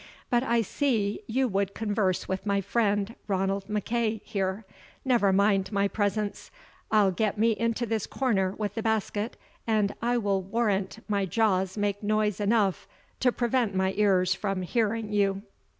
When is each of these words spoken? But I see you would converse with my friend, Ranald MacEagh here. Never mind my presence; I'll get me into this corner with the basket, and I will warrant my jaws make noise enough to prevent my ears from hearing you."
But 0.31 0.41
I 0.41 0.63
see 0.63 1.21
you 1.27 1.47
would 1.47 1.75
converse 1.75 2.27
with 2.27 2.43
my 2.43 2.59
friend, 2.59 3.13
Ranald 3.27 3.65
MacEagh 3.67 4.21
here. 4.23 4.65
Never 5.05 5.31
mind 5.31 5.71
my 5.71 5.87
presence; 5.87 6.49
I'll 6.89 7.11
get 7.11 7.37
me 7.37 7.51
into 7.51 7.85
this 7.85 8.07
corner 8.07 8.55
with 8.57 8.73
the 8.73 8.81
basket, 8.81 9.37
and 9.67 9.93
I 10.01 10.17
will 10.17 10.41
warrant 10.41 11.03
my 11.07 11.27
jaws 11.27 11.77
make 11.77 12.01
noise 12.01 12.39
enough 12.39 12.87
to 13.19 13.31
prevent 13.31 13.75
my 13.75 13.93
ears 13.95 14.33
from 14.33 14.63
hearing 14.63 15.13
you." 15.13 15.43